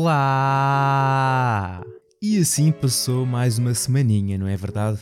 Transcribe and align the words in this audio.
Olá! 0.00 1.82
E 2.22 2.38
assim 2.38 2.70
passou 2.70 3.26
mais 3.26 3.58
uma 3.58 3.74
semaninha, 3.74 4.38
não 4.38 4.46
é 4.46 4.56
verdade? 4.56 5.00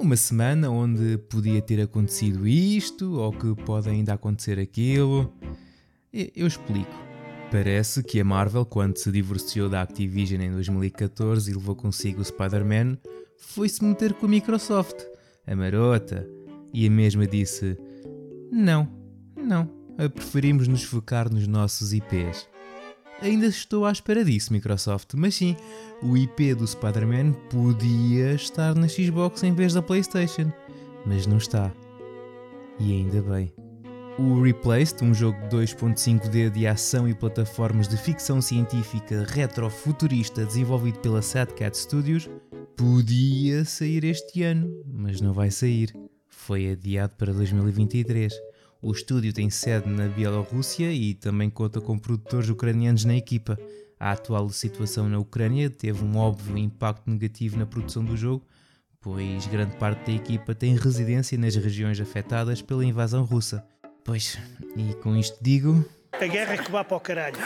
Uma 0.00 0.16
semana 0.16 0.70
onde 0.70 1.18
podia 1.28 1.60
ter 1.60 1.78
acontecido 1.78 2.48
isto 2.48 3.18
ou 3.18 3.32
que 3.32 3.54
pode 3.66 3.90
ainda 3.90 4.14
acontecer 4.14 4.58
aquilo. 4.58 5.30
Eu 6.10 6.46
explico. 6.46 6.90
Parece 7.50 8.02
que 8.02 8.18
a 8.18 8.24
Marvel, 8.24 8.64
quando 8.64 8.96
se 8.96 9.12
divorciou 9.12 9.68
da 9.68 9.82
Activision 9.82 10.40
em 10.40 10.50
2014 10.52 11.50
e 11.50 11.54
levou 11.54 11.76
consigo 11.76 12.22
o 12.22 12.24
Spider-Man, 12.24 12.96
foi-se 13.36 13.84
meter 13.84 14.14
com 14.14 14.24
a 14.24 14.30
Microsoft, 14.30 15.04
a 15.46 15.54
marota, 15.54 16.26
e 16.72 16.86
a 16.86 16.90
mesma 16.90 17.26
disse: 17.26 17.76
Não, 18.50 18.88
não, 19.36 19.68
preferimos 20.14 20.66
nos 20.66 20.82
focar 20.82 21.30
nos 21.30 21.46
nossos 21.46 21.92
IPs. 21.92 22.48
Ainda 23.22 23.46
estou 23.46 23.84
à 23.84 23.92
espera 23.92 24.24
disso, 24.24 24.50
Microsoft, 24.50 25.12
mas 25.14 25.34
sim, 25.34 25.54
o 26.02 26.16
IP 26.16 26.54
do 26.54 26.66
Spider-Man 26.66 27.32
podia 27.50 28.32
estar 28.32 28.74
na 28.74 28.88
Xbox 28.88 29.42
em 29.42 29.52
vez 29.52 29.74
da 29.74 29.82
PlayStation, 29.82 30.50
mas 31.04 31.26
não 31.26 31.36
está. 31.36 31.70
E 32.78 32.92
ainda 32.92 33.20
bem. 33.20 33.52
O 34.18 34.42
Replaced, 34.42 35.04
um 35.04 35.12
jogo 35.12 35.38
2.5D 35.48 36.50
de 36.50 36.66
ação 36.66 37.06
e 37.06 37.14
plataformas 37.14 37.86
de 37.86 37.96
ficção 37.98 38.40
científica 38.40 39.26
retrofuturista 39.28 40.44
desenvolvido 40.44 40.98
pela 41.00 41.20
Sad 41.20 41.52
Cat 41.52 41.76
Studios, 41.76 42.28
podia 42.74 43.66
sair 43.66 44.04
este 44.04 44.42
ano, 44.42 44.82
mas 44.86 45.20
não 45.20 45.34
vai 45.34 45.50
sair. 45.50 45.94
Foi 46.26 46.70
adiado 46.70 47.14
para 47.16 47.32
2023. 47.34 48.32
O 48.82 48.92
estúdio 48.92 49.30
tem 49.30 49.50
sede 49.50 49.90
na 49.90 50.08
Bielorrússia 50.08 50.90
e 50.90 51.12
também 51.12 51.50
conta 51.50 51.82
com 51.82 51.98
produtores 51.98 52.48
ucranianos 52.48 53.04
na 53.04 53.14
equipa. 53.14 53.58
A 53.98 54.12
atual 54.12 54.48
situação 54.48 55.06
na 55.06 55.18
Ucrânia 55.18 55.68
teve 55.68 56.02
um 56.02 56.16
óbvio 56.16 56.56
impacto 56.56 57.10
negativo 57.10 57.58
na 57.58 57.66
produção 57.66 58.02
do 58.02 58.16
jogo, 58.16 58.42
pois 58.98 59.46
grande 59.46 59.76
parte 59.76 60.06
da 60.06 60.12
equipa 60.12 60.54
tem 60.54 60.74
residência 60.76 61.36
nas 61.36 61.54
regiões 61.54 62.00
afetadas 62.00 62.62
pela 62.62 62.82
invasão 62.82 63.22
russa. 63.22 63.62
Pois, 64.02 64.38
e 64.74 64.94
com 64.94 65.14
isto 65.14 65.36
digo. 65.42 65.84
A 66.12 66.26
guerra 66.26 66.54
é 66.54 66.56
que 66.56 66.72
vá 66.72 66.82
para 66.82 66.96
o 66.96 67.00
caralho. 67.00 67.36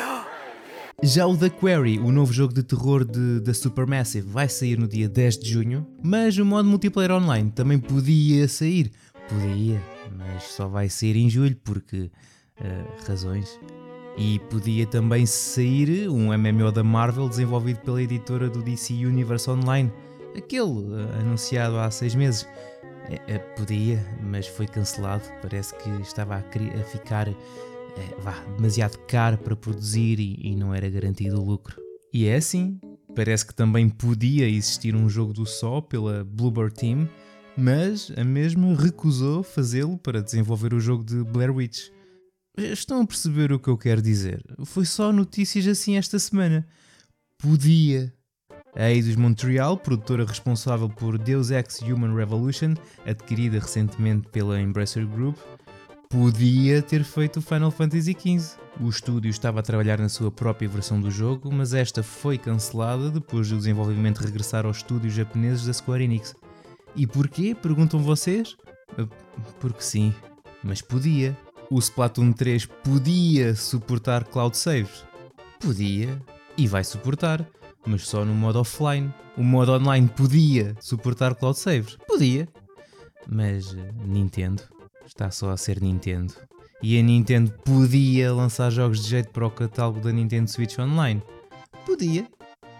Já 1.02 1.26
o 1.26 1.36
The 1.36 1.50
Quarry, 1.50 1.98
o 1.98 2.12
novo 2.12 2.32
jogo 2.32 2.54
de 2.54 2.62
terror 2.62 3.04
de, 3.04 3.40
da 3.40 3.52
Supermassive, 3.52 4.28
vai 4.28 4.48
sair 4.48 4.78
no 4.78 4.86
dia 4.86 5.08
10 5.08 5.38
de 5.38 5.50
junho, 5.50 5.84
mas 6.00 6.38
o 6.38 6.44
modo 6.44 6.68
multiplayer 6.68 7.10
online 7.10 7.50
também 7.50 7.80
podia 7.80 8.46
sair. 8.46 8.92
Podia, 9.28 9.82
mas 10.16 10.44
só 10.44 10.68
vai 10.68 10.88
sair 10.88 11.16
em 11.16 11.28
julho 11.28 11.56
porque 11.64 12.10
uh, 12.60 13.06
razões. 13.06 13.58
E 14.16 14.38
podia 14.50 14.86
também 14.86 15.26
sair 15.26 16.08
um 16.08 16.36
MMO 16.36 16.70
da 16.70 16.84
Marvel 16.84 17.28
desenvolvido 17.28 17.80
pela 17.80 18.00
editora 18.00 18.48
do 18.48 18.62
DC 18.62 18.94
Universe 18.94 19.50
Online, 19.50 19.92
aquele 20.36 20.62
uh, 20.62 21.20
anunciado 21.20 21.78
há 21.78 21.90
seis 21.90 22.14
meses. 22.14 22.42
Uh, 22.42 23.56
podia, 23.56 24.04
mas 24.22 24.46
foi 24.46 24.66
cancelado. 24.66 25.24
Parece 25.42 25.74
que 25.76 25.90
estava 26.00 26.36
a, 26.36 26.38
a 26.38 26.84
ficar 26.84 27.28
vá, 28.20 28.32
demasiado 28.56 28.98
caro 29.06 29.36
para 29.38 29.56
produzir 29.56 30.18
e, 30.20 30.38
e 30.40 30.56
não 30.56 30.74
era 30.74 30.88
garantido 30.88 31.40
o 31.40 31.44
lucro. 31.44 31.80
E 32.12 32.26
é 32.26 32.36
assim. 32.36 32.78
Parece 33.14 33.46
que 33.46 33.54
também 33.54 33.88
podia 33.88 34.48
existir 34.48 34.94
um 34.94 35.08
jogo 35.08 35.32
do 35.32 35.46
só 35.46 35.80
pela 35.80 36.24
Bluebird 36.24 36.74
Team 36.74 37.08
mas 37.56 38.12
a 38.16 38.24
mesma 38.24 38.74
recusou 38.74 39.42
fazê-lo 39.42 39.98
para 39.98 40.22
desenvolver 40.22 40.74
o 40.74 40.80
jogo 40.80 41.04
de 41.04 41.22
Blair 41.24 41.54
Witch. 41.54 41.88
Estão 42.56 43.00
a 43.00 43.06
perceber 43.06 43.52
o 43.52 43.58
que 43.58 43.68
eu 43.68 43.76
quero 43.76 44.00
dizer? 44.00 44.44
Foi 44.64 44.84
só 44.84 45.12
notícias 45.12 45.66
assim 45.66 45.96
esta 45.96 46.18
semana. 46.18 46.66
Podia. 47.38 48.12
A 48.76 48.90
Eidos 48.90 49.16
Montreal, 49.16 49.76
produtora 49.76 50.24
responsável 50.24 50.88
por 50.88 51.16
Deus 51.16 51.50
Ex 51.50 51.80
Human 51.82 52.14
Revolution, 52.14 52.74
adquirida 53.06 53.60
recentemente 53.60 54.28
pela 54.30 54.60
Embracer 54.60 55.06
Group, 55.06 55.36
podia 56.08 56.82
ter 56.82 57.04
feito 57.04 57.38
o 57.38 57.42
Final 57.42 57.70
Fantasy 57.70 58.12
XV. 58.12 58.56
O 58.80 58.88
estúdio 58.88 59.30
estava 59.30 59.60
a 59.60 59.62
trabalhar 59.62 59.98
na 59.98 60.08
sua 60.08 60.30
própria 60.30 60.68
versão 60.68 61.00
do 61.00 61.10
jogo, 61.10 61.52
mas 61.52 61.72
esta 61.74 62.02
foi 62.02 62.36
cancelada 62.36 63.10
depois 63.10 63.48
do 63.48 63.56
desenvolvimento 63.56 64.18
regressar 64.18 64.66
aos 64.66 64.78
estúdios 64.78 65.14
japoneses 65.14 65.66
da 65.66 65.72
Square 65.72 66.02
Enix. 66.02 66.34
E 66.96 67.06
porquê? 67.06 67.54
Perguntam 67.54 68.00
vocês? 68.00 68.56
Porque 69.60 69.82
sim, 69.82 70.14
mas 70.62 70.80
podia. 70.80 71.36
O 71.70 71.78
Splatoon 71.78 72.32
3 72.32 72.66
podia 72.66 73.54
suportar 73.54 74.24
cloud 74.24 74.56
saves? 74.56 75.04
Podia, 75.58 76.20
e 76.56 76.68
vai 76.68 76.84
suportar, 76.84 77.48
mas 77.86 78.06
só 78.06 78.24
no 78.24 78.34
modo 78.34 78.60
offline. 78.60 79.12
O 79.36 79.42
modo 79.42 79.72
online 79.72 80.08
podia 80.08 80.76
suportar 80.78 81.34
cloud 81.34 81.58
saves? 81.58 81.96
Podia, 82.06 82.48
mas 83.26 83.72
uh, 83.72 83.78
Nintendo 84.06 84.62
está 85.06 85.30
só 85.30 85.50
a 85.50 85.56
ser 85.56 85.80
Nintendo. 85.80 86.34
E 86.82 86.98
a 86.98 87.02
Nintendo 87.02 87.50
podia 87.64 88.32
lançar 88.32 88.70
jogos 88.70 89.02
de 89.02 89.08
jeito 89.08 89.30
para 89.30 89.46
o 89.46 89.50
catálogo 89.50 90.00
da 90.00 90.12
Nintendo 90.12 90.50
Switch 90.50 90.78
Online? 90.78 91.22
Podia, 91.86 92.26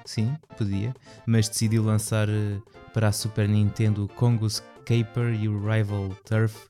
sim, 0.04 0.34
podia, 0.56 0.94
mas 1.26 1.48
decidiu 1.48 1.82
lançar 1.82 2.28
uh, 2.28 2.62
para 2.92 3.08
a 3.08 3.12
Super 3.12 3.48
Nintendo 3.48 4.08
Congo's 4.14 4.62
Caper 4.84 5.34
e 5.34 5.48
o 5.48 5.58
Rival 5.58 6.10
Turf 6.24 6.68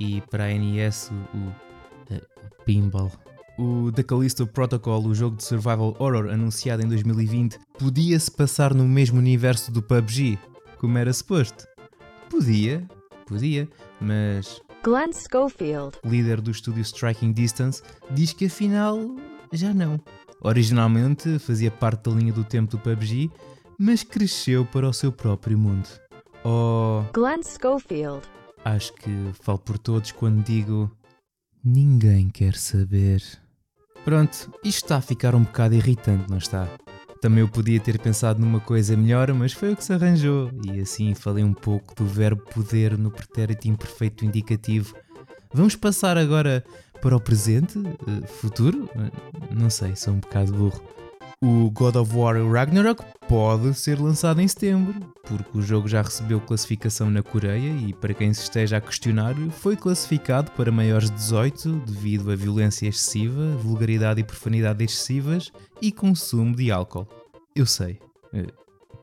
e 0.00 0.20
para 0.22 0.44
a 0.44 0.48
NES 0.48 1.10
o, 1.10 1.36
o, 1.36 2.14
o 2.14 2.64
Pinball. 2.64 3.12
O 3.58 3.92
The 3.92 4.02
Callisto 4.02 4.46
Protocol, 4.46 5.04
o 5.04 5.14
jogo 5.14 5.36
de 5.36 5.44
survival 5.44 5.94
horror 5.98 6.30
anunciado 6.30 6.82
em 6.82 6.88
2020, 6.88 7.58
podia-se 7.78 8.30
passar 8.30 8.72
no 8.72 8.84
mesmo 8.84 9.18
universo 9.18 9.70
do 9.70 9.82
PUBG, 9.82 10.38
como 10.78 10.96
era 10.96 11.12
suposto. 11.12 11.66
Podia, 12.30 12.88
podia, 13.26 13.68
mas 14.00 14.60
Glenn 14.82 15.12
Schofield, 15.12 15.98
líder 16.04 16.40
do 16.40 16.50
estúdio 16.50 16.80
Striking 16.82 17.32
Distance, 17.32 17.82
diz 18.10 18.32
que 18.32 18.46
afinal 18.46 18.98
já 19.52 19.72
não. 19.72 20.00
Originalmente 20.44 21.38
fazia 21.38 21.70
parte 21.70 22.10
da 22.10 22.16
linha 22.16 22.32
do 22.32 22.44
tempo 22.44 22.72
do 22.72 22.78
PUBG, 22.78 23.30
mas 23.78 24.02
cresceu 24.02 24.64
para 24.66 24.88
o 24.88 24.92
seu 24.92 25.12
próprio 25.12 25.56
mundo. 25.56 25.88
Oh. 26.44 27.04
Glenn 27.14 27.42
Schofield. 27.42 28.22
Acho 28.64 28.92
que 28.94 29.10
falo 29.40 29.58
por 29.58 29.78
todos 29.78 30.10
quando 30.10 30.44
digo. 30.44 30.90
Ninguém 31.64 32.28
quer 32.28 32.56
saber. 32.56 33.22
Pronto, 34.04 34.52
isto 34.64 34.84
está 34.84 34.96
a 34.96 35.00
ficar 35.00 35.34
um 35.34 35.44
bocado 35.44 35.76
irritante, 35.76 36.28
não 36.28 36.38
está? 36.38 36.68
Também 37.20 37.38
eu 37.38 37.48
podia 37.48 37.78
ter 37.78 38.00
pensado 38.00 38.40
numa 38.40 38.58
coisa 38.58 38.96
melhor, 38.96 39.32
mas 39.32 39.52
foi 39.52 39.72
o 39.72 39.76
que 39.76 39.84
se 39.84 39.92
arranjou. 39.92 40.50
E 40.66 40.80
assim 40.80 41.14
falei 41.14 41.44
um 41.44 41.54
pouco 41.54 41.94
do 41.94 42.04
verbo 42.04 42.42
poder 42.52 42.98
no 42.98 43.12
pretérito 43.12 43.68
imperfeito 43.68 44.24
indicativo. 44.24 44.96
Vamos 45.54 45.76
passar 45.76 46.18
agora 46.18 46.64
para 47.02 47.16
o 47.16 47.20
presente? 47.20 47.78
Uh, 47.78 48.26
futuro? 48.26 48.88
Uh, 48.94 49.54
não 49.54 49.68
sei, 49.68 49.94
sou 49.94 50.14
um 50.14 50.20
bocado 50.20 50.52
burro. 50.52 50.80
O 51.44 51.68
God 51.72 51.96
of 51.96 52.16
War 52.16 52.36
Ragnarok 52.48 53.04
pode 53.28 53.74
ser 53.74 54.00
lançado 54.00 54.40
em 54.40 54.46
setembro, 54.46 54.94
porque 55.24 55.58
o 55.58 55.60
jogo 55.60 55.88
já 55.88 56.00
recebeu 56.00 56.40
classificação 56.40 57.10
na 57.10 57.20
Coreia 57.20 57.68
e, 57.68 57.92
para 57.92 58.14
quem 58.14 58.32
se 58.32 58.44
esteja 58.44 58.76
a 58.76 58.80
questionar, 58.80 59.34
foi 59.50 59.76
classificado 59.76 60.52
para 60.52 60.70
maiores 60.70 61.10
de 61.10 61.16
18 61.16 61.80
devido 61.84 62.30
a 62.30 62.36
violência 62.36 62.86
excessiva, 62.86 63.56
vulgaridade 63.56 64.20
e 64.20 64.24
profanidade 64.24 64.84
excessivas 64.84 65.50
e 65.80 65.90
consumo 65.90 66.54
de 66.54 66.70
álcool. 66.70 67.08
Eu 67.56 67.66
sei. 67.66 67.98
Eh, 68.32 68.46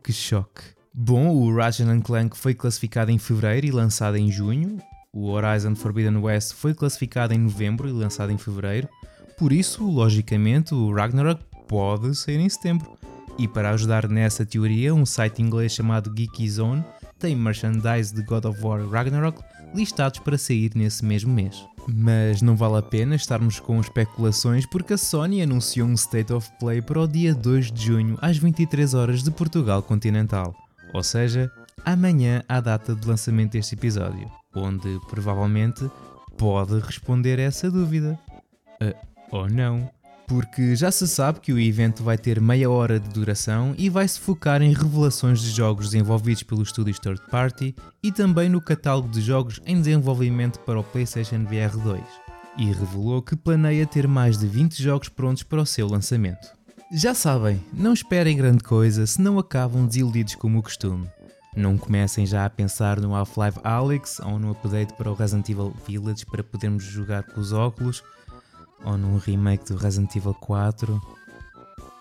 que 0.02 0.14
choque. 0.14 0.62
Bom, 0.94 1.28
o 1.28 1.54
Ratchet 1.54 2.02
Clank 2.02 2.38
foi 2.38 2.54
classificado 2.54 3.12
em 3.12 3.18
fevereiro 3.18 3.68
e 3.68 3.72
lançado 3.72 4.16
em 4.16 4.32
junho. 4.32 4.78
O 5.12 5.30
Horizon 5.30 5.76
Forbidden 5.76 6.18
West 6.18 6.54
foi 6.54 6.74
classificado 6.74 7.34
em 7.34 7.40
novembro 7.40 7.88
e 7.90 7.92
lançado 7.92 8.32
em 8.32 8.38
fevereiro. 8.38 8.88
Por 9.38 9.52
isso, 9.52 9.90
logicamente, 9.90 10.76
o 10.76 10.94
Ragnarok 10.94 11.44
pode 11.68 12.16
sair 12.16 12.40
em 12.40 12.50
setembro. 12.50 12.98
E 13.38 13.48
para 13.48 13.72
ajudar 13.72 14.08
nessa 14.08 14.46
teoria, 14.46 14.94
um 14.94 15.06
site 15.06 15.42
inglês 15.42 15.74
chamado 15.74 16.14
Geeky 16.16 16.50
Zone 16.50 16.84
tem 17.18 17.36
merchandise 17.36 18.14
de 18.14 18.22
God 18.22 18.46
of 18.46 18.62
War 18.62 18.88
Ragnarok 18.88 19.42
listados 19.74 20.20
para 20.20 20.38
sair 20.38 20.72
nesse 20.76 21.04
mesmo 21.04 21.34
mês. 21.34 21.66
Mas 21.88 22.42
não 22.42 22.56
vale 22.56 22.78
a 22.78 22.82
pena 22.82 23.16
estarmos 23.16 23.60
com 23.60 23.80
especulações 23.80 24.66
porque 24.66 24.94
a 24.94 24.98
Sony 24.98 25.42
anunciou 25.42 25.88
um 25.88 25.94
State 25.94 26.34
of 26.34 26.50
Play 26.60 26.82
para 26.82 27.02
o 27.02 27.08
dia 27.08 27.34
2 27.34 27.72
de 27.72 27.86
junho 27.86 28.18
às 28.22 28.38
23 28.38 28.94
horas 28.94 29.24
de 29.24 29.32
Portugal 29.32 29.82
continental, 29.82 30.56
ou 30.94 31.02
seja, 31.02 31.52
amanhã 31.86 32.44
à 32.48 32.60
data 32.60 32.94
de 32.94 33.08
lançamento 33.08 33.54
deste 33.54 33.76
episódio, 33.76 34.30
onde 34.56 35.00
provavelmente 35.10 35.90
pode 36.38 36.80
responder 36.80 37.40
essa 37.40 37.70
dúvida. 37.70 38.20
Uh, 38.82 38.96
ou 39.32 39.50
não 39.50 39.90
porque 40.30 40.76
já 40.76 40.92
se 40.92 41.08
sabe 41.08 41.40
que 41.40 41.52
o 41.52 41.60
evento 41.60 42.04
vai 42.04 42.16
ter 42.16 42.40
meia 42.40 42.70
hora 42.70 43.00
de 43.00 43.10
duração 43.10 43.74
e 43.76 43.90
vai 43.90 44.08
se 44.08 44.20
focar 44.20 44.62
em 44.62 44.72
revelações 44.72 45.42
de 45.42 45.50
jogos 45.50 45.90
desenvolvidos 45.90 46.44
pelos 46.44 46.70
estúdios 46.70 47.00
third 47.00 47.20
party 47.32 47.76
e 48.04 48.12
também 48.12 48.48
no 48.48 48.62
catálogo 48.62 49.10
de 49.10 49.22
jogos 49.22 49.60
em 49.66 49.80
desenvolvimento 49.80 50.60
para 50.60 50.80
o 50.80 50.84
PlayStation 50.84 51.44
VR 51.46 51.76
2. 51.76 52.00
E 52.60 52.66
revelou 52.66 53.24
que 53.24 53.36
planeia 53.36 53.88
ter 53.88 54.08
mais 54.08 54.38
de 54.38 54.46
20 54.46 54.84
jogos 54.84 55.10
prontos 55.10 55.42
para 55.42 55.62
o 55.62 55.66
seu 55.66 55.88
lançamento. 55.88 56.48
Já 56.94 57.16
sabem, 57.16 57.60
não 57.74 57.94
esperem 57.94 58.38
grande 58.38 58.64
coisa 58.64 59.08
se 59.08 59.20
não 59.20 59.40
acabam 59.40 59.88
desiludidos 59.88 60.36
como 60.36 60.60
o 60.60 60.64
costume. 60.64 61.08
Não 61.60 61.78
comecem 61.78 62.26
já 62.26 62.46
a 62.46 62.50
pensar 62.50 63.02
no 63.02 63.14
Half-Life 63.14 63.60
Alyx 63.66 64.22
ou 64.22 64.40
no 64.40 64.52
update 64.52 64.94
para 64.94 65.12
o 65.12 65.14
Resident 65.14 65.50
Evil 65.50 65.76
Village 65.86 66.26
para 66.26 66.42
podermos 66.42 66.86
jogar 66.86 67.24
com 67.24 67.42
os 67.42 67.52
óculos 67.52 68.02
ou 68.86 68.98
num 68.98 69.18
remake 69.18 69.66
do 69.66 69.76
Resident 69.76 70.16
Evil 70.16 70.34
4. 70.36 71.19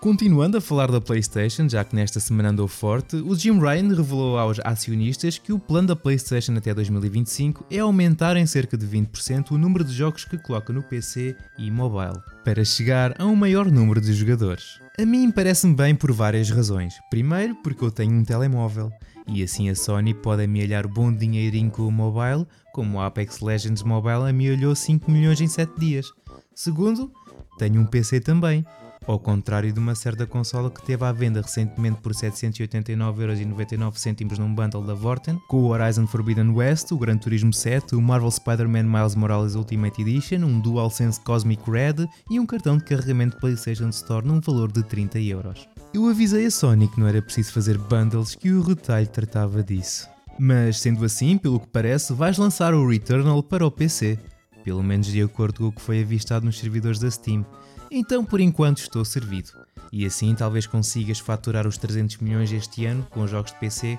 Continuando 0.00 0.56
a 0.56 0.61
falar 0.61 0.93
da 0.93 1.00
PlayStation, 1.00 1.69
já 1.69 1.83
que 1.83 1.97
nesta 1.97 2.21
semana 2.21 2.50
andou 2.50 2.69
forte, 2.69 3.17
o 3.17 3.35
Jim 3.35 3.59
Ryan 3.59 3.97
revelou 3.97 4.39
aos 4.39 4.61
acionistas 4.62 5.39
que 5.39 5.53
o 5.53 5.59
plano 5.59 5.89
da 5.89 5.97
PlayStation 5.97 6.55
até 6.56 6.73
2025 6.73 7.67
é 7.69 7.81
aumentar 7.81 8.37
em 8.37 8.47
cerca 8.47 8.77
de 8.77 8.87
20% 8.87 9.50
o 9.50 9.59
número 9.59 9.83
de 9.83 9.93
jogos 9.93 10.25
que 10.25 10.39
coloca 10.39 10.73
no 10.73 10.85
PC 10.85 11.35
e 11.59 11.69
mobile, 11.69 12.23
para 12.45 12.65
chegar 12.65 13.21
a 13.21 13.27
um 13.27 13.35
maior 13.35 13.69
número 13.69 14.00
de 14.00 14.12
jogadores. 14.12 14.81
A 14.97 15.05
mim 15.05 15.33
parece-me 15.33 15.75
bem 15.75 15.97
por 15.97 16.12
várias 16.12 16.49
razões. 16.49 16.94
Primeiro, 17.11 17.56
porque 17.56 17.85
eu 17.85 17.91
tenho 17.91 18.12
um 18.12 18.23
telemóvel 18.23 18.93
e 19.27 19.43
assim 19.43 19.69
a 19.69 19.75
Sony 19.75 20.15
pode 20.15 20.44
amealhar 20.44 20.87
bom 20.87 21.12
dinheirinho 21.12 21.73
com 21.73 21.83
o 21.83 21.91
mobile, 21.91 22.47
como 22.73 22.99
o 22.99 23.01
Apex 23.01 23.41
Legends 23.41 23.83
Mobile 23.83 24.31
amealhou 24.31 24.77
5 24.77 25.11
milhões 25.11 25.41
em 25.41 25.49
7 25.49 25.73
dias. 25.77 26.06
Segundo, 26.55 27.11
tenho 27.59 27.81
um 27.81 27.87
PC 27.87 28.21
também, 28.21 28.65
ao 29.08 29.19
contrário 29.19 29.72
de 29.72 29.81
uma 29.81 29.94
certa 29.94 30.26
consola 30.26 30.70
que 30.70 30.84
teve 30.84 31.02
à 31.05 31.12
venda 31.12 31.40
recentemente 31.40 31.99
por 32.00 32.12
789,99€ 32.12 34.38
num 34.38 34.55
bundle 34.55 34.84
da 34.84 34.94
Vorten, 34.94 35.40
com 35.49 35.62
o 35.62 35.69
Horizon 35.69 36.06
Forbidden 36.06 36.50
West, 36.50 36.93
o 36.93 36.99
Gran 36.99 37.16
Turismo 37.16 37.50
7, 37.52 37.96
o 37.96 38.02
Marvel 38.02 38.31
Spider-Man 38.31 38.84
Miles 38.84 39.14
Morales 39.14 39.55
Ultimate 39.55 40.02
Edition, 40.02 40.44
um 40.44 40.60
DualSense 40.60 41.19
Cosmic 41.20 41.62
Red 41.70 42.06
e 42.31 42.38
um 42.38 42.44
cartão 42.46 42.76
de 42.76 42.84
carregamento 42.84 43.38
PlayStation 43.38 43.88
Store 43.88 44.26
num 44.26 44.40
valor 44.40 44.70
de 44.70 44.82
30€. 44.82 45.66
Eu 45.94 46.06
avisei 46.06 46.44
a 46.46 46.50
Sony 46.50 46.87
que 46.87 47.00
não 47.00 47.08
era 47.08 47.22
preciso 47.22 47.50
fazer 47.52 47.78
bundles 47.78 48.34
que 48.34 48.52
o 48.52 48.60
retalho 48.62 49.08
tratava 49.08 49.62
disso. 49.62 50.06
Mas 50.38 50.81
sendo 50.81 51.02
assim, 51.05 51.38
pelo 51.38 51.58
que 51.58 51.66
parece, 51.66 52.12
vais 52.12 52.38
lançar 52.38 52.75
o 52.75 52.87
Returnal 52.87 53.43
para 53.43 53.66
o 53.66 53.70
PC, 53.70 54.19
pelo 54.62 54.82
menos 54.82 55.06
de 55.06 55.22
acordo 55.22 55.60
com 55.60 55.69
o 55.69 55.72
que 55.72 55.81
foi 55.81 56.02
avistado 56.02 56.44
nos 56.44 56.58
servidores 56.58 56.99
da 56.99 57.10
Steam. 57.10 57.46
Então 57.90 58.25
por 58.25 58.40
enquanto 58.40 58.79
estou 58.79 59.05
servido. 59.05 59.50
E 59.93 60.05
assim 60.05 60.35
talvez 60.35 60.67
consigas 60.67 61.19
faturar 61.19 61.67
os 61.67 61.79
300 61.79 62.19
milhões 62.19 62.52
este 62.52 62.85
ano 62.87 63.06
com 63.11 63.23
os 63.23 63.31
jogos 63.31 63.52
de 63.52 63.58
PC 63.58 63.99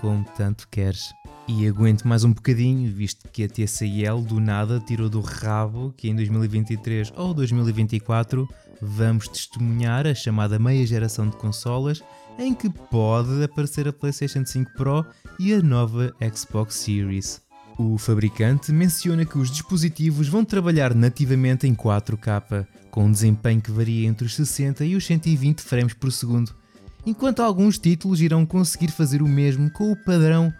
como 0.00 0.24
tanto 0.36 0.68
queres. 0.68 1.12
E 1.48 1.66
aguento 1.68 2.08
mais 2.08 2.24
um 2.24 2.32
bocadinho, 2.32 2.92
visto 2.92 3.28
que 3.28 3.44
a 3.44 3.48
TCL 3.48 4.20
do 4.22 4.40
nada 4.40 4.80
tirou 4.80 5.08
do 5.08 5.20
rabo 5.20 5.94
que 5.96 6.08
em 6.08 6.16
2023 6.16 7.12
ou 7.16 7.32
2024 7.32 8.48
vamos 8.82 9.28
testemunhar 9.28 10.06
a 10.06 10.14
chamada 10.14 10.58
meia 10.58 10.84
geração 10.86 11.28
de 11.28 11.36
consolas 11.36 12.02
em 12.38 12.52
que 12.52 12.68
pode 12.68 13.42
aparecer 13.42 13.88
a 13.88 13.92
PlayStation 13.92 14.44
5 14.44 14.72
Pro 14.72 15.06
e 15.38 15.54
a 15.54 15.62
nova 15.62 16.14
Xbox 16.34 16.74
Series. 16.74 17.40
O 17.78 17.98
fabricante 17.98 18.72
menciona 18.72 19.24
que 19.24 19.38
os 19.38 19.50
dispositivos 19.50 20.28
vão 20.28 20.44
trabalhar 20.44 20.94
nativamente 20.94 21.66
em 21.66 21.74
4K, 21.74 22.66
com 22.96 23.04
um 23.04 23.12
desempenho 23.12 23.60
que 23.60 23.70
varia 23.70 24.08
entre 24.08 24.24
os 24.26 24.34
60 24.34 24.82
e 24.82 24.96
os 24.96 25.04
120 25.04 25.60
frames 25.60 25.92
por 25.92 26.10
segundo, 26.10 26.56
enquanto 27.04 27.42
alguns 27.42 27.78
títulos 27.78 28.22
irão 28.22 28.46
conseguir 28.46 28.90
fazer 28.90 29.20
o 29.20 29.28
mesmo 29.28 29.70
com 29.70 29.92
o 29.92 29.96
padrão 29.96 30.50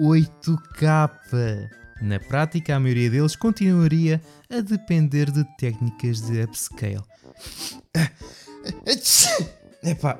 8K. 0.00 1.68
Na 2.00 2.18
prática, 2.18 2.74
a 2.74 2.80
maioria 2.80 3.10
deles 3.10 3.36
continuaria 3.36 4.22
a 4.48 4.62
depender 4.62 5.30
de 5.30 5.44
técnicas 5.58 6.22
de 6.22 6.42
upscale. 6.42 7.02
Epá, 9.84 10.18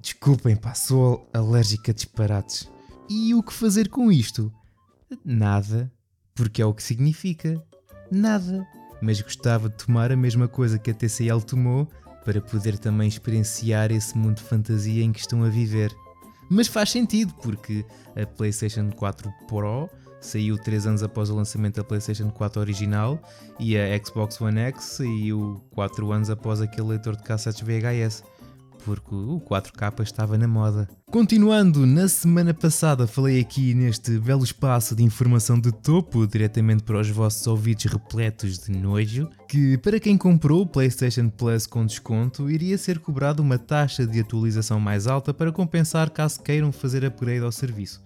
desculpem, 0.00 0.54
pá, 0.54 0.74
sou 0.74 1.28
alérgico 1.34 1.90
a 1.90 1.92
disparates. 1.92 2.68
E 3.08 3.34
o 3.34 3.42
que 3.42 3.52
fazer 3.52 3.88
com 3.88 4.12
isto? 4.12 4.52
Nada, 5.24 5.90
porque 6.36 6.62
é 6.62 6.66
o 6.66 6.72
que 6.72 6.84
significa. 6.84 7.60
Nada. 8.12 8.64
Mas 9.00 9.20
gostava 9.20 9.68
de 9.68 9.76
tomar 9.76 10.12
a 10.12 10.16
mesma 10.16 10.46
coisa 10.48 10.78
que 10.78 10.90
a 10.90 10.94
TCL 10.94 11.40
tomou 11.42 11.88
para 12.24 12.40
poder 12.40 12.78
também 12.78 13.08
experienciar 13.08 13.90
esse 13.90 14.16
mundo 14.16 14.36
de 14.36 14.42
fantasia 14.42 15.02
em 15.02 15.12
que 15.12 15.20
estão 15.20 15.42
a 15.42 15.48
viver. 15.48 15.94
Mas 16.50 16.68
faz 16.68 16.90
sentido, 16.90 17.32
porque 17.42 17.84
a 18.20 18.26
PlayStation 18.26 18.90
4 18.90 19.32
Pro 19.48 19.88
saiu 20.20 20.58
3 20.58 20.86
anos 20.86 21.02
após 21.02 21.30
o 21.30 21.34
lançamento 21.34 21.76
da 21.76 21.84
PlayStation 21.84 22.30
4 22.30 22.60
original 22.60 23.20
e 23.58 23.78
a 23.78 24.04
Xbox 24.04 24.40
One 24.40 24.60
X 24.60 24.84
saiu 24.84 25.64
4 25.70 26.12
anos 26.12 26.28
após 26.28 26.60
aquele 26.60 26.88
leitor 26.88 27.16
de 27.16 27.22
cassetes 27.22 27.62
VHS 27.62 28.22
porque 28.84 29.14
o 29.14 29.40
4K 29.40 30.02
estava 30.02 30.36
na 30.36 30.48
moda. 30.48 30.88
Continuando, 31.10 31.84
na 31.86 32.06
semana 32.06 32.54
passada 32.54 33.06
falei 33.06 33.40
aqui 33.40 33.74
neste 33.74 34.18
belo 34.18 34.44
espaço 34.44 34.94
de 34.94 35.02
informação 35.02 35.58
de 35.58 35.72
topo, 35.72 36.26
diretamente 36.26 36.84
para 36.84 37.00
os 37.00 37.10
vossos 37.10 37.46
ouvidos 37.46 37.86
repletos 37.86 38.58
de 38.58 38.70
nojo, 38.70 39.28
que 39.48 39.76
para 39.78 39.98
quem 39.98 40.16
comprou 40.16 40.62
o 40.62 40.66
PlayStation 40.66 41.28
Plus 41.28 41.66
com 41.66 41.84
desconto, 41.84 42.48
iria 42.48 42.78
ser 42.78 43.00
cobrado 43.00 43.42
uma 43.42 43.58
taxa 43.58 44.06
de 44.06 44.20
atualização 44.20 44.78
mais 44.78 45.06
alta 45.08 45.34
para 45.34 45.50
compensar 45.50 46.10
caso 46.10 46.40
queiram 46.42 46.70
fazer 46.70 47.04
upgrade 47.04 47.44
ao 47.44 47.50
serviço, 47.50 48.00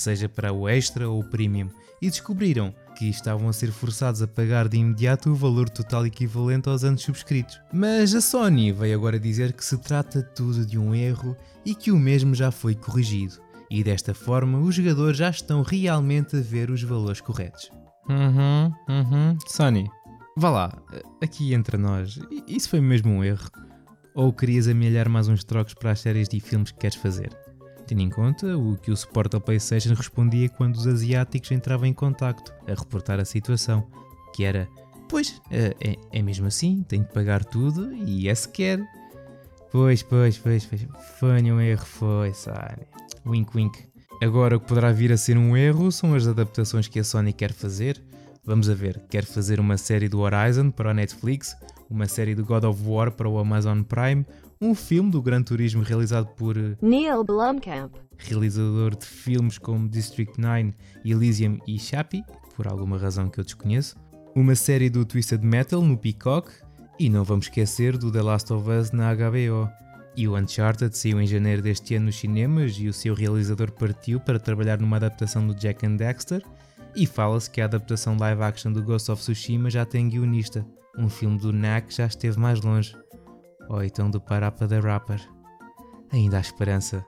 seja 0.00 0.28
para 0.28 0.52
o 0.52 0.68
Extra 0.68 1.08
ou 1.08 1.20
o 1.20 1.24
Premium, 1.24 1.68
e 2.00 2.08
descobriram 2.08 2.74
que 2.96 3.08
estavam 3.08 3.48
a 3.48 3.52
ser 3.52 3.70
forçados 3.70 4.22
a 4.22 4.26
pagar 4.26 4.68
de 4.68 4.76
imediato 4.76 5.30
o 5.30 5.34
valor 5.34 5.68
total 5.68 6.06
equivalente 6.06 6.68
aos 6.68 6.82
anos 6.82 7.02
subscritos. 7.02 7.60
Mas 7.72 8.14
a 8.14 8.20
Sony 8.20 8.72
veio 8.72 8.96
agora 8.96 9.20
dizer 9.20 9.52
que 9.52 9.64
se 9.64 9.78
trata 9.78 10.22
tudo 10.22 10.66
de 10.66 10.78
um 10.78 10.94
erro 10.94 11.36
e 11.64 11.74
que 11.74 11.92
o 11.92 11.98
mesmo 11.98 12.34
já 12.34 12.50
foi 12.50 12.74
corrigido. 12.74 13.40
E 13.70 13.84
desta 13.84 14.14
forma 14.14 14.58
os 14.58 14.74
jogadores 14.74 15.16
já 15.16 15.30
estão 15.30 15.62
realmente 15.62 16.36
a 16.36 16.40
ver 16.40 16.70
os 16.70 16.82
valores 16.82 17.20
corretos. 17.20 17.70
Uhum, 18.08 18.72
uhum. 18.88 19.38
Sony, 19.46 19.88
vá 20.36 20.50
lá, 20.50 20.82
aqui 21.22 21.52
entre 21.52 21.76
nós, 21.76 22.18
isso 22.46 22.70
foi 22.70 22.80
mesmo 22.80 23.12
um 23.12 23.22
erro? 23.22 23.48
Ou 24.14 24.32
querias 24.32 24.66
amelhar 24.66 25.08
mais 25.08 25.28
uns 25.28 25.44
trocos 25.44 25.74
para 25.74 25.92
as 25.92 26.00
séries 26.00 26.28
de 26.28 26.40
filmes 26.40 26.72
que 26.72 26.78
queres 26.78 26.96
fazer? 26.96 27.30
Tendo 27.88 28.02
em 28.02 28.10
conta 28.10 28.56
o 28.56 28.76
que 28.76 28.90
o 28.90 28.96
suporte 28.96 29.32
da 29.32 29.40
PlayStation 29.40 29.94
respondia 29.94 30.48
quando 30.50 30.76
os 30.76 30.86
asiáticos 30.86 31.50
entravam 31.50 31.86
em 31.86 31.94
contacto 31.94 32.52
a 32.66 32.74
reportar 32.74 33.18
a 33.18 33.24
situação, 33.24 33.86
que 34.34 34.44
era: 34.44 34.68
Pois, 35.08 35.40
é, 35.50 35.74
é, 35.80 35.96
é 36.12 36.22
mesmo 36.22 36.46
assim, 36.46 36.84
tenho 36.86 37.04
de 37.04 37.12
pagar 37.12 37.44
tudo 37.44 37.94
e 37.94 38.28
é 38.28 38.34
se 38.34 38.48
quer. 38.48 38.86
Pois, 39.72 40.02
pois, 40.02 40.36
pois, 40.38 40.66
pois, 40.66 40.86
foi 41.18 41.42
um 41.42 41.60
erro, 41.60 41.84
foi, 41.84 42.32
Sony. 42.34 42.86
Wink, 43.26 43.56
wink. 43.56 43.88
Agora 44.22 44.56
o 44.56 44.60
que 44.60 44.66
poderá 44.66 44.92
vir 44.92 45.12
a 45.12 45.16
ser 45.16 45.38
um 45.38 45.56
erro 45.56 45.90
são 45.90 46.14
as 46.14 46.26
adaptações 46.26 46.88
que 46.88 46.98
a 46.98 47.04
Sony 47.04 47.32
quer 47.32 47.52
fazer. 47.52 48.02
Vamos 48.44 48.68
a 48.68 48.74
ver, 48.74 49.00
quer 49.10 49.24
fazer 49.24 49.60
uma 49.60 49.76
série 49.76 50.08
do 50.08 50.20
Horizon 50.20 50.70
para 50.70 50.90
a 50.90 50.94
Netflix, 50.94 51.56
uma 51.88 52.06
série 52.06 52.34
do 52.34 52.44
God 52.44 52.64
of 52.64 52.82
War 52.84 53.10
para 53.12 53.28
o 53.28 53.38
Amazon 53.38 53.82
Prime, 53.82 54.26
um 54.60 54.74
filme 54.74 55.10
do 55.10 55.22
Gran 55.22 55.42
Turismo 55.42 55.82
realizado 55.82 56.26
por 56.34 56.56
eh, 56.56 56.76
Neil 56.82 57.22
Blomkamp, 57.22 57.94
realizador 58.16 58.96
de 58.96 59.06
filmes 59.06 59.56
como 59.56 59.88
District 59.88 60.40
9, 60.40 60.74
Elysium 61.04 61.58
e 61.66 61.78
Chappie, 61.78 62.24
por 62.56 62.66
alguma 62.66 62.98
razão 62.98 63.28
que 63.28 63.38
eu 63.38 63.44
desconheço, 63.44 63.96
uma 64.34 64.54
série 64.54 64.90
do 64.90 65.04
Twisted 65.04 65.42
Metal 65.42 65.80
no 65.80 65.96
Peacock 65.96 66.50
e 66.98 67.08
não 67.08 67.22
vamos 67.22 67.46
esquecer 67.46 67.96
do 67.96 68.10
The 68.10 68.22
Last 68.22 68.52
of 68.52 68.68
Us 68.68 68.90
na 68.90 69.14
HBO. 69.14 69.70
E 70.16 70.26
o 70.26 70.36
Uncharted 70.36 70.98
saiu 70.98 71.20
em 71.20 71.26
janeiro 71.26 71.62
deste 71.62 71.94
ano 71.94 72.06
nos 72.06 72.16
cinemas 72.16 72.76
e 72.76 72.88
o 72.88 72.92
seu 72.92 73.14
realizador 73.14 73.70
partiu 73.70 74.18
para 74.18 74.40
trabalhar 74.40 74.80
numa 74.80 74.96
adaptação 74.96 75.46
do 75.46 75.54
Jack 75.54 75.86
and 75.86 75.94
Dexter. 75.94 76.42
E 76.96 77.06
fala-se 77.06 77.48
que 77.48 77.60
a 77.60 77.66
adaptação 77.66 78.16
live 78.18 78.42
action 78.42 78.72
do 78.72 78.82
Ghost 78.82 79.12
of 79.12 79.22
Tsushima 79.22 79.70
já 79.70 79.84
tem 79.84 80.08
guionista. 80.08 80.66
Um 80.98 81.08
filme 81.08 81.38
do 81.38 81.52
NAC 81.52 81.94
já 81.94 82.06
esteve 82.06 82.36
mais 82.40 82.60
longe 82.60 82.96
ou 83.68 83.84
então 83.84 84.10
do 84.10 84.20
Parapa 84.20 84.66
da 84.66 84.80
Rapper. 84.80 85.20
Ainda 86.10 86.38
há 86.38 86.40
esperança. 86.40 87.04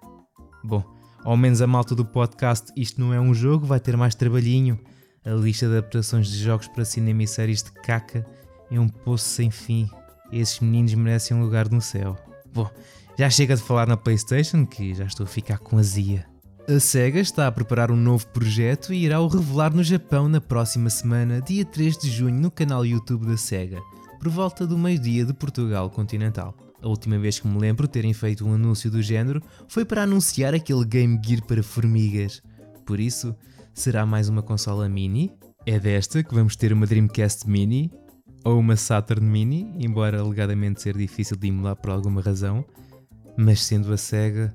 Bom, 0.63 0.85
ao 1.25 1.37
menos 1.37 1.63
a 1.63 1.67
malta 1.67 1.95
do 1.95 2.05
podcast 2.05 2.71
Isto 2.77 3.01
Não 3.01 3.15
É 3.15 3.21
Um 3.21 3.33
Jogo 3.33 3.67
vai 3.67 3.81
ter 3.81 3.97
mais 3.97 4.15
trabalhinho. 4.15 4.79
A 5.25 5.31
lista 5.31 5.67
de 5.67 5.79
adaptações 5.79 6.29
de 6.29 6.39
jogos 6.39 6.69
para 6.69 6.85
cinema 6.85 7.23
e 7.23 7.27
séries 7.27 7.63
de 7.63 7.73
caca 7.73 8.27
é 8.71 8.79
um 8.79 8.89
poço 8.89 9.25
sem 9.25 9.51
fim. 9.51 9.89
Esses 10.31 10.61
meninos 10.61 10.95
merecem 10.95 11.37
um 11.37 11.43
lugar 11.43 11.69
no 11.71 11.81
céu. 11.81 12.17
Bom, 12.53 12.71
já 13.19 13.29
chega 13.29 13.57
de 13.57 13.63
falar 13.63 13.87
na 13.87 13.97
PlayStation, 13.97 14.67
que 14.67 14.95
já 14.95 15.05
estou 15.05 15.25
a 15.25 15.29
ficar 15.29 15.59
com 15.59 15.79
azia. 15.79 16.27
A 16.69 16.79
SEGA 16.79 17.21
está 17.21 17.47
a 17.47 17.53
preparar 17.53 17.91
um 17.91 17.97
novo 17.97 18.27
projeto 18.29 18.93
e 18.95 19.05
irá 19.05 19.21
o 19.21 19.27
revelar 19.27 19.75
no 19.75 19.83
Japão 19.83 20.29
na 20.29 20.41
próxima 20.41 20.89
semana, 20.89 21.41
dia 21.41 21.65
3 21.65 21.99
de 21.99 22.11
junho, 22.11 22.41
no 22.41 22.51
canal 22.51 22.87
YouTube 22.87 23.27
da 23.27 23.37
SEGA 23.37 23.81
por 24.21 24.29
volta 24.29 24.67
do 24.67 24.79
meio-dia 24.79 25.25
de 25.25 25.33
Portugal 25.33 25.91
continental. 25.91 26.55
A 26.81 26.87
última 26.87 27.19
vez 27.19 27.41
que 27.41 27.49
me 27.49 27.59
lembro 27.59 27.89
terem 27.89 28.13
feito 28.13 28.47
um 28.47 28.55
anúncio 28.55 28.91
do 28.91 29.03
género 29.03 29.43
foi 29.67 29.85
para 29.85 30.05
anunciar 30.05 30.55
aquele 30.55 30.85
Game 30.85 31.21
Gear 31.25 31.43
para 31.45 31.63
formigas. 31.63 32.41
Por 32.87 33.01
isso, 33.01 33.35
será 33.75 34.07
mais 34.07 34.29
uma 34.29 34.43
consola 34.43 34.89
mini? 34.89 35.33
É 35.67 35.81
desta 35.81 36.23
que 36.23 36.35
vamos 36.35 36.55
ter 36.55 36.73
uma 36.73 36.87
Dreamcast 36.87 37.49
Mini? 37.49 37.91
ou 38.45 38.59
uma 38.59 38.77
Saturn 38.77 39.27
Mini, 39.27 39.75
embora 39.79 40.21
alegadamente 40.21 40.81
ser 40.81 40.97
difícil 40.97 41.37
de 41.37 41.49
emular 41.49 41.77
por 41.77 41.91
alguma 41.91 42.21
razão, 42.21 42.65
mas 43.37 43.63
sendo 43.63 43.93
a 43.93 43.97
SEGA, 43.97 44.55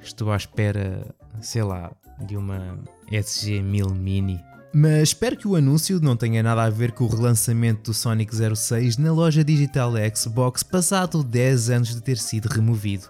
estou 0.00 0.30
à 0.30 0.36
espera, 0.36 1.04
sei 1.40 1.62
lá, 1.62 1.92
de 2.26 2.36
uma 2.36 2.78
SG-1000 3.10 3.94
Mini. 3.94 4.40
Mas 4.76 5.10
espero 5.10 5.36
que 5.36 5.46
o 5.46 5.54
anúncio 5.54 6.00
não 6.00 6.16
tenha 6.16 6.42
nada 6.42 6.64
a 6.64 6.68
ver 6.68 6.90
com 6.90 7.04
o 7.04 7.08
relançamento 7.08 7.92
do 7.92 7.94
Sonic 7.94 8.34
06 8.34 8.96
na 8.96 9.12
loja 9.12 9.44
digital 9.44 9.92
da 9.92 10.00
Xbox 10.12 10.64
passado 10.64 11.22
10 11.22 11.70
anos 11.70 11.94
de 11.94 12.00
ter 12.00 12.18
sido 12.18 12.46
removido. 12.46 13.08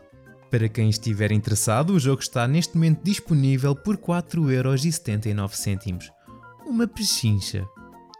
Para 0.51 0.69
quem 0.69 0.91
estiver 0.91 1.33
interessado, 1.33 1.95
o 1.95 1.99
jogo 1.99 2.21
está 2.21 2.47
neste 2.47 2.77
momento 2.77 3.03
disponível 3.03 3.75
por 3.75 3.97
4,79€. 3.97 6.03
Uma 6.67 6.87
pechincha. 6.87 7.65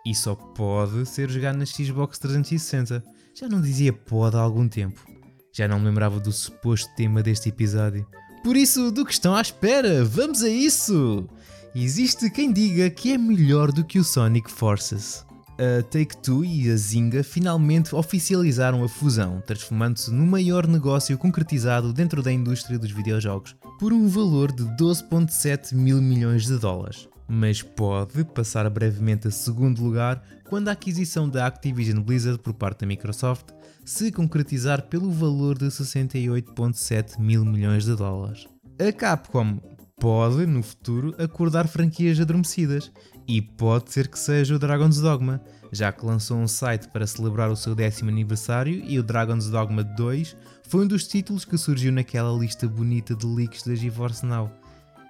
E 0.07 0.15
só 0.15 0.35
pode 0.35 1.05
ser 1.05 1.29
jogado 1.29 1.59
na 1.59 1.67
Xbox 1.67 2.19
360. 2.19 3.05
Já 3.39 3.47
não 3.47 3.61
dizia 3.61 3.93
pode 3.93 4.37
há 4.37 4.41
algum 4.41 4.67
tempo. 4.67 5.05
Já 5.53 5.69
não 5.69 5.79
me 5.79 5.85
lembrava 5.85 6.19
do 6.19 6.33
suposto 6.33 6.89
tema 6.97 7.23
deste 7.23 7.51
episódio. 7.51 8.07
Por 8.43 8.57
isso, 8.57 8.91
do 8.91 9.05
que 9.05 9.13
estão 9.13 9.35
à 9.35 9.43
espera? 9.43 10.03
Vamos 10.03 10.43
a 10.43 10.49
isso! 10.49 11.29
Existe 11.77 12.31
quem 12.31 12.53
diga 12.53 12.89
que 12.89 13.13
é 13.13 13.19
melhor 13.19 13.73
do 13.73 13.83
que 13.83 13.99
o 13.99 14.05
Sonic 14.05 14.49
Forces. 14.49 15.27
A 15.59 15.83
Take-Two 15.83 16.45
e 16.45 16.71
a 16.71 16.77
Zynga 16.77 17.25
finalmente 17.25 17.97
oficializaram 17.97 18.85
a 18.85 18.89
fusão, 18.89 19.43
transformando-se 19.45 20.13
no 20.13 20.25
maior 20.25 20.69
negócio 20.69 21.19
concretizado 21.19 21.93
dentro 21.93 22.23
da 22.23 22.33
indústria 22.33 22.79
dos 22.79 22.93
videojogos, 22.93 23.57
por 23.81 23.93
um 23.93 24.07
valor 24.07 24.53
de 24.53 24.63
12.7 24.77 25.75
mil 25.75 26.01
milhões 26.01 26.47
de 26.47 26.57
dólares. 26.59 27.09
Mas 27.27 27.61
pode 27.61 28.23
passar 28.23 28.71
brevemente 28.71 29.27
a 29.27 29.33
segundo 29.33 29.83
lugar 29.83 30.23
quando 30.49 30.69
a 30.69 30.73
aquisição 30.73 31.29
da 31.29 31.45
Activision 31.45 32.01
Blizzard 32.01 32.39
por 32.39 32.55
parte 32.55 32.83
da 32.83 32.87
Microsoft 32.87 33.47
se 33.85 34.13
concretizar 34.13 34.83
pelo 34.83 35.11
valor 35.11 35.59
de 35.59 35.67
68.7 35.67 37.19
mil 37.19 37.45
milhões 37.45 37.85
de 37.85 37.97
dólares. 37.97 38.47
A 38.79 38.93
Capcom 38.93 39.74
pode, 40.01 40.47
no 40.47 40.63
futuro, 40.63 41.15
acordar 41.19 41.67
franquias 41.69 42.21
adormecidas. 42.21 42.93
E 43.27 43.41
pode 43.41 43.91
ser 43.93 44.09
que 44.09 44.19
seja 44.19 44.55
o 44.55 44.59
Dragon's 44.59 45.01
Dogma, 45.01 45.41
já 45.73 45.91
que 45.91 46.05
lançou 46.05 46.37
um 46.37 46.47
site 46.47 46.89
para 46.89 47.07
celebrar 47.07 47.51
o 47.51 47.57
seu 47.57 47.75
décimo 47.75 48.11
aniversário 48.11 48.83
e 48.85 48.99
o 48.99 49.03
Dragon's 49.03 49.49
Dogma 49.49 49.83
2 49.83 50.37
foi 50.69 50.85
um 50.85 50.89
dos 50.89 51.07
títulos 51.07 51.45
que 51.45 51.57
surgiu 51.57 51.91
naquela 51.91 52.37
lista 52.37 52.69
bonita 52.69 53.15
de 53.15 53.27
leaks 53.27 53.63
da 53.63 53.75
GeForce 53.75 54.27
Now. 54.27 54.51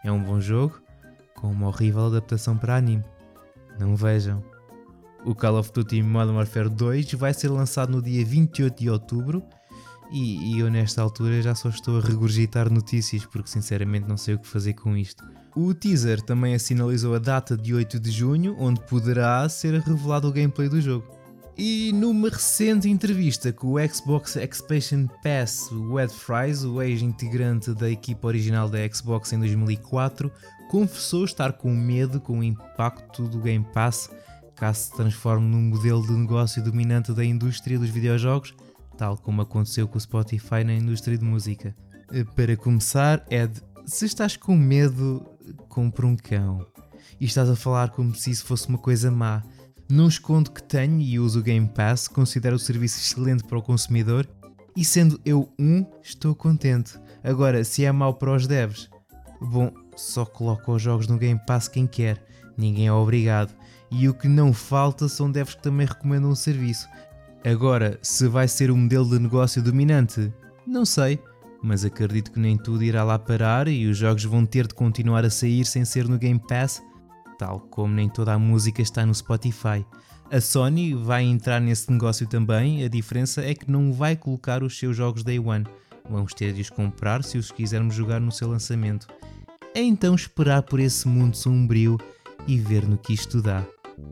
É 0.05 0.13
um 0.13 0.23
bom 0.23 0.41
jogo, 0.41 0.81
com 1.35 1.51
uma 1.51 1.69
horrível 1.69 2.07
adaptação 2.07 2.57
para 2.57 2.77
anime. 2.77 3.05
Não 3.79 3.97
vejam. 3.97 4.45
O 5.25 5.35
Call 5.35 5.59
of 5.59 5.73
Duty 5.73 6.03
Modern 6.03 6.37
Warfare 6.37 6.69
2 6.69 7.15
vai 7.15 7.35
ser 7.35 7.49
lançado 7.49 7.91
no 7.91 8.03
dia 8.03 8.25
28 8.25 8.79
de 8.79 8.91
outubro 8.91 9.43
e, 10.15 10.55
e 10.55 10.61
eu 10.61 10.71
nesta 10.71 11.03
altura 11.03 11.43
já 11.43 11.57
só 11.57 11.69
estou 11.69 11.99
a 11.99 12.01
regurgitar 12.01 12.73
notícias 12.73 13.27
porque 13.27 13.51
sinceramente 13.51 14.09
não 14.09 14.17
sei 14.17 14.37
o 14.37 14.39
que 14.39 14.47
fazer 14.47 14.75
com 14.75 14.97
isto. 14.97 15.25
O 15.57 15.75
teaser 15.75 16.23
também 16.23 16.55
assinalizou 16.55 17.17
a 17.17 17.19
data 17.19 17.57
de 17.57 17.75
8 17.75 17.99
de 17.99 18.13
junho, 18.13 18.57
onde 18.59 18.81
poderá 18.83 19.49
ser 19.49 19.81
revelado 19.81 20.29
o 20.29 20.33
gameplay 20.33 20.69
do 20.69 20.81
jogo. 20.81 21.05
E 21.59 21.93
numa 21.93 22.29
recente 22.29 22.89
entrevista 22.89 23.53
com 23.53 23.75
o 23.75 23.89
Xbox 23.89 24.37
Expansion 24.37 25.07
Pass, 25.23 25.71
o 25.73 25.99
Ed 25.99 26.13
Fries, 26.13 26.63
o 26.65 26.81
ex-integrante 26.81 27.75
da 27.75 27.91
equipa 27.91 28.29
original 28.29 28.69
da 28.69 28.79
Xbox 28.89 29.33
em 29.33 29.39
2004, 29.41 30.31
confessou 30.71 31.25
estar 31.25 31.53
com 31.55 31.71
medo 31.75 32.21
com 32.21 32.39
o 32.39 32.45
impacto 32.45 33.27
do 33.29 33.39
Game 33.41 33.67
Pass 33.73 34.11
caso 34.55 34.85
se 34.85 34.93
transforme 34.93 35.49
num 35.49 35.63
modelo 35.63 36.07
de 36.07 36.13
negócio 36.13 36.63
dominante 36.63 37.13
da 37.13 37.25
indústria 37.25 37.79
dos 37.79 37.91
videojogos 37.91 38.55
tal 38.97 39.17
como 39.17 39.43
aconteceu 39.43 39.87
com 39.87 39.99
o 39.99 40.01
Spotify 40.01 40.65
na 40.65 40.75
indústria 40.75 41.19
de 41.19 41.25
música. 41.25 41.75
Eh, 42.13 42.25
para 42.37 42.57
começar, 42.57 43.25
Ed, 43.31 43.61
se 43.85 44.07
estás 44.07 44.37
com 44.37 44.57
medo, 44.57 45.25
compra 45.69 46.07
um 46.07 46.17
cão. 46.17 46.67
E 47.21 47.25
estás 47.25 47.49
a 47.49 47.57
falar 47.57 47.91
como 47.91 48.15
se 48.15 48.31
isso 48.31 48.45
fosse 48.45 48.69
uma 48.69 48.79
coisa 48.79 49.11
má. 49.11 49.43
Não 49.89 50.09
escondo 50.09 50.51
que 50.51 50.63
tenho 50.63 51.01
e 51.01 51.19
uso 51.19 51.41
o 51.41 51.43
Game 51.43 51.69
Pass, 51.69 52.09
considero 52.09 52.57
o 52.57 52.59
serviço 52.59 52.99
excelente 52.99 53.45
para 53.45 53.59
o 53.59 53.63
consumidor 53.63 54.27
e 54.77 54.85
sendo 54.85 55.21
eu 55.25 55.49
um, 55.59 55.85
estou 56.03 56.35
contente. 56.35 56.99
Agora, 57.23 57.63
se 57.65 57.85
é 57.85 57.93
mau 57.93 58.15
para 58.15 58.35
os 58.35 58.47
devs, 58.47 58.91
bom, 59.41 59.71
só 59.97 60.25
coloca 60.25 60.73
os 60.73 60.83
jogos 60.83 61.07
no 61.07 61.19
Game 61.19 61.41
Pass 61.47 61.69
quem 61.69 61.87
quer, 61.87 62.25
ninguém 62.57 62.89
é 62.89 62.93
obrigado. 62.93 63.55
E 63.91 64.09
o 64.09 64.15
que 64.15 64.27
não 64.27 64.53
falta 64.53 65.09
são 65.09 65.31
devs 65.31 65.55
que 65.55 65.63
também 65.63 65.87
recomendam 65.87 66.31
o 66.31 66.37
serviço. 66.37 66.89
Agora, 67.45 67.99
se 68.01 68.27
vai 68.27 68.49
ser 68.49 68.71
o 68.71 68.77
modelo 68.77 69.07
de 69.07 69.19
negócio 69.19 69.63
dominante, 69.63 70.33
não 70.67 70.87
sei, 70.87 71.19
mas 71.63 71.85
acredito 71.85 72.33
que 72.33 72.39
nem 72.41 72.57
tudo 72.57 72.83
irá 72.83 73.05
lá 73.05 73.19
parar 73.19 73.69
e 73.69 73.87
os 73.87 73.99
jogos 73.99 74.25
vão 74.25 74.47
ter 74.47 74.67
de 74.67 74.73
continuar 74.73 75.27
a 75.27 75.31
sair 75.31 75.67
sem 75.67 75.85
ser 75.85 76.09
no 76.09 76.17
Game 76.17 76.41
Pass, 76.49 76.83
tal 77.39 77.61
como 77.61 77.93
nem 77.93 78.09
toda 78.09 78.33
a 78.33 78.39
música 78.39 78.81
está 78.81 79.05
no 79.05 79.15
Spotify. 79.15 79.85
A 80.31 80.41
Sony 80.41 80.95
vai 80.95 81.23
entrar 81.23 81.61
nesse 81.61 81.93
negócio 81.93 82.27
também, 82.27 82.83
a 82.83 82.89
diferença 82.89 83.45
é 83.45 83.55
que 83.55 83.71
não 83.71 83.93
vai 83.93 84.17
colocar 84.17 84.63
os 84.63 84.79
seus 84.79 84.97
jogos 84.97 85.23
Day 85.23 85.39
One. 85.39 85.67
Vamos 86.09 86.33
ter 86.33 86.55
de 86.55 86.63
os 86.63 86.71
comprar 86.71 87.23
se 87.23 87.37
os 87.37 87.51
quisermos 87.51 87.95
jogar 87.95 88.21
no 88.21 88.33
seu 88.33 88.49
lançamento. 88.49 89.07
É 89.75 89.83
então 89.83 90.15
esperar 90.15 90.63
por 90.63 90.81
esse 90.81 91.07
mundo 91.07 91.37
sombrio 91.37 91.99
e 92.47 92.59
ver 92.59 92.89
no 92.89 92.97
que 92.97 93.13
isto 93.13 93.43
dá. 93.43 93.63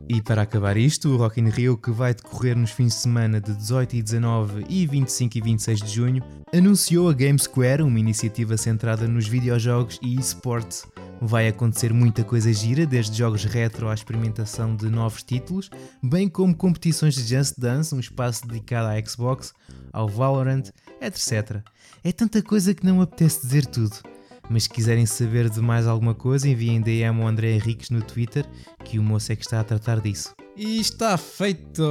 E 0.07 0.21
para 0.21 0.41
acabar 0.41 0.77
isto, 0.77 1.09
o 1.09 1.17
Rock 1.17 1.39
in 1.39 1.49
Rio, 1.49 1.77
que 1.77 1.91
vai 1.91 2.13
decorrer 2.13 2.57
nos 2.57 2.71
fins 2.71 2.93
de 2.93 3.01
semana 3.01 3.39
de 3.39 3.53
18 3.53 3.95
e 3.95 4.01
19 4.01 4.65
e 4.69 4.85
25 4.85 5.37
e 5.37 5.41
26 5.41 5.79
de 5.81 5.87
junho, 5.89 6.23
anunciou 6.53 7.09
a 7.09 7.13
Game 7.13 7.39
Square, 7.39 7.83
uma 7.83 7.99
iniciativa 7.99 8.57
centrada 8.57 9.07
nos 9.07 9.27
videojogos 9.27 9.99
e 10.01 10.15
esports. 10.19 10.85
Vai 11.21 11.47
acontecer 11.47 11.93
muita 11.93 12.23
coisa 12.23 12.51
gira, 12.51 12.85
desde 12.85 13.17
jogos 13.17 13.45
retro 13.45 13.87
à 13.87 13.93
experimentação 13.93 14.75
de 14.75 14.89
novos 14.89 15.23
títulos, 15.23 15.69
bem 16.03 16.27
como 16.27 16.55
competições 16.55 17.15
de 17.15 17.23
Just 17.23 17.55
Dance, 17.57 17.95
um 17.95 17.99
espaço 17.99 18.45
dedicado 18.45 18.89
à 18.89 19.05
Xbox, 19.05 19.53
ao 19.91 20.09
Valorant, 20.09 20.69
etc. 21.01 21.61
É 22.03 22.11
tanta 22.11 22.41
coisa 22.41 22.73
que 22.73 22.85
não 22.85 23.01
apetece 23.01 23.41
dizer 23.41 23.65
tudo. 23.65 24.12
Mas 24.49 24.63
se 24.63 24.69
quiserem 24.69 25.05
saber 25.05 25.49
de 25.49 25.61
mais 25.61 25.87
alguma 25.87 26.13
coisa, 26.13 26.47
enviem 26.47 26.81
DM 26.81 27.21
ao 27.21 27.27
André 27.27 27.51
Henriques 27.51 27.89
no 27.89 28.01
Twitter, 28.01 28.45
que 28.83 28.99
o 28.99 29.03
moço 29.03 29.31
é 29.31 29.35
que 29.35 29.43
está 29.43 29.59
a 29.59 29.63
tratar 29.63 30.01
disso. 30.01 30.33
E 30.55 30.79
está 30.79 31.17
feito! 31.17 31.83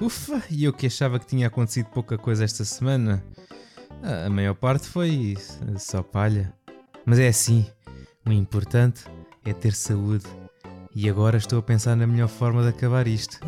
Ufa! 0.00 0.42
E 0.50 0.64
eu 0.64 0.72
que 0.72 0.86
achava 0.86 1.18
que 1.18 1.26
tinha 1.26 1.46
acontecido 1.46 1.86
pouca 1.86 2.18
coisa 2.18 2.44
esta 2.44 2.64
semana. 2.64 3.24
A 4.02 4.28
maior 4.30 4.54
parte 4.54 4.88
foi 4.88 5.36
só 5.78 6.02
palha. 6.02 6.52
Mas 7.04 7.18
é 7.18 7.28
assim, 7.28 7.66
o 8.26 8.32
importante 8.32 9.04
é 9.44 9.52
ter 9.52 9.74
saúde. 9.74 10.24
E 10.94 11.08
agora 11.08 11.36
estou 11.36 11.58
a 11.58 11.62
pensar 11.62 11.96
na 11.96 12.06
melhor 12.06 12.28
forma 12.28 12.62
de 12.62 12.70
acabar 12.70 13.06
isto. 13.06 13.38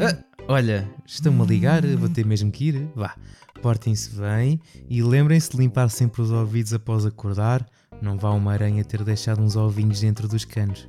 Ah, 0.00 0.22
olha, 0.46 0.88
estão-me 1.06 1.40
a 1.40 1.46
ligar, 1.46 1.86
vou 1.96 2.08
ter 2.08 2.26
mesmo 2.26 2.52
que 2.52 2.68
ir. 2.68 2.90
Vá, 2.94 3.16
portem-se 3.58 4.10
bem 4.10 4.60
e 4.88 5.02
lembrem-se 5.02 5.50
de 5.50 5.56
limpar 5.56 5.88
sempre 5.90 6.22
os 6.22 6.30
ouvidos 6.30 6.72
após 6.72 7.04
acordar. 7.04 7.66
Não 8.00 8.16
vá 8.18 8.30
uma 8.30 8.52
aranha 8.52 8.84
ter 8.84 9.04
deixado 9.04 9.42
uns 9.42 9.56
ovinhos 9.56 10.00
dentro 10.00 10.26
dos 10.28 10.44
canos. 10.44 10.88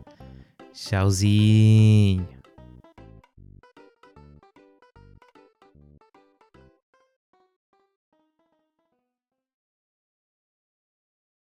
Tchauzinho! 0.73 2.38